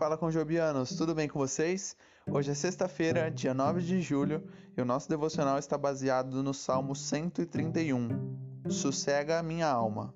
[0.00, 1.94] Fala com Jobianos, tudo bem com vocês?
[2.26, 4.42] Hoje é sexta-feira, dia 9 de julho,
[4.74, 8.08] e o nosso devocional está baseado no Salmo 131.
[8.70, 10.14] Sossega minha alma.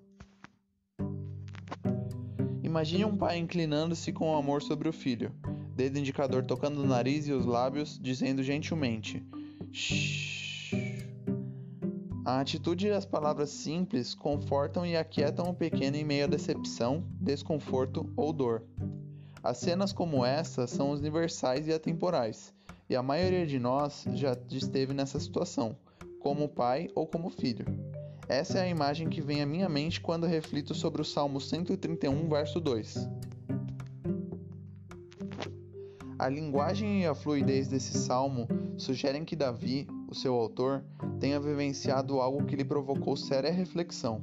[2.63, 5.31] Imagine um pai inclinando-se com amor sobre o filho,
[5.77, 9.23] dedo indicador tocando o nariz e os lábios, dizendo gentilmente:
[9.71, 11.05] Shhh.
[12.25, 17.05] A atitude e as palavras simples confortam e aquietam o pequeno em meio à decepção,
[17.21, 18.63] desconforto ou dor.
[19.45, 22.55] As cenas como essa são universais e atemporais,
[22.89, 25.77] e a maioria de nós já esteve nessa situação,
[26.19, 27.67] como pai ou como filho.
[28.27, 32.27] Essa é a imagem que vem à minha mente quando reflito sobre o Salmo 131,
[32.27, 33.07] verso 2.
[36.19, 40.83] A linguagem e a fluidez desse salmo sugerem que Davi, o seu autor,
[41.21, 44.23] tenha vivenciado algo que lhe provocou séria reflexão.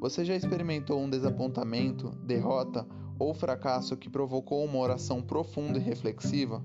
[0.00, 2.86] Você já experimentou um desapontamento, derrota
[3.18, 6.64] ou fracasso que provocou uma oração profunda e reflexiva?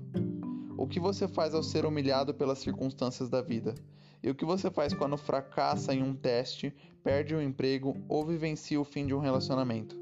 [0.74, 3.74] O que você faz ao ser humilhado pelas circunstâncias da vida?
[4.22, 8.80] E o que você faz quando fracassa em um teste, perde um emprego ou vivencia
[8.80, 10.00] o fim de um relacionamento?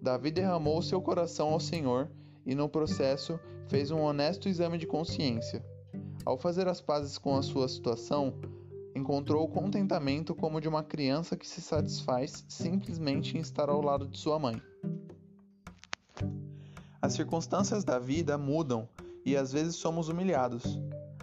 [0.00, 2.08] Davi derramou seu coração ao Senhor
[2.46, 5.64] e, no processo, fez um honesto exame de consciência.
[6.24, 8.34] Ao fazer as pazes com a sua situação,
[9.06, 14.08] encontrou o contentamento como de uma criança que se satisfaz simplesmente em estar ao lado
[14.08, 14.60] de sua mãe.
[17.00, 18.88] As circunstâncias da vida mudam
[19.24, 20.80] e às vezes somos humilhados.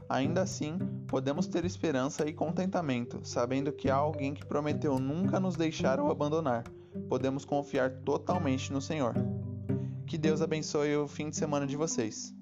[0.07, 5.57] Ainda assim, podemos ter esperança e contentamento, sabendo que há alguém que prometeu nunca nos
[5.57, 6.63] deixar ou abandonar.
[7.09, 9.13] Podemos confiar totalmente no Senhor.
[10.07, 12.33] Que Deus abençoe o fim de semana de vocês.